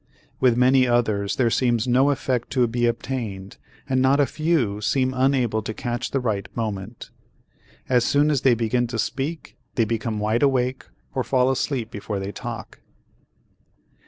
[0.39, 3.57] With many others there seems no effect to be obtained
[3.87, 7.11] and not a few seem unable to catch the right moment.
[7.87, 12.17] As soon as they begin to speak they become wide awake or fall asleep before
[12.19, 12.79] they talk.